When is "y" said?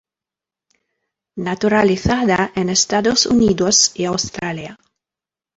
3.93-4.05